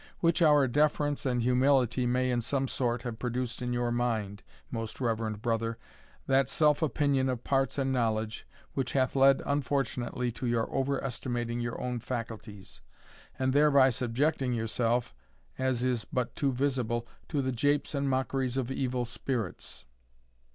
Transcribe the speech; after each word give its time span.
Which 0.19 0.41
our 0.41 0.67
deference 0.67 1.27
and 1.27 1.43
humility 1.43 2.07
may, 2.07 2.31
in 2.31 2.41
some 2.41 2.67
sort, 2.67 3.03
have 3.03 3.19
produced 3.19 3.61
in 3.61 3.71
your 3.71 3.91
mind, 3.91 4.41
most 4.71 4.99
reverend 4.99 5.43
brother, 5.43 5.77
that 6.25 6.49
self 6.49 6.81
opinion 6.81 7.29
of 7.29 7.43
parts 7.43 7.77
and 7.77 7.91
knowledge, 7.93 8.47
which 8.73 8.93
hath 8.93 9.15
led 9.15 9.43
unfortunately 9.45 10.31
to 10.31 10.47
your 10.47 10.73
over 10.73 11.03
estimating 11.03 11.59
your 11.59 11.79
own 11.79 11.99
faculties, 11.99 12.81
and 13.37 13.53
thereby 13.53 13.91
subjecting 13.91 14.53
yourself, 14.53 15.13
as 15.59 15.83
is 15.83 16.03
but 16.03 16.35
too 16.35 16.51
visible, 16.51 17.05
to 17.29 17.43
the 17.43 17.51
japes 17.51 17.93
and 17.93 18.09
mockeries 18.09 18.57
of 18.57 18.71
evil 18.71 19.05
spirits. 19.05 19.85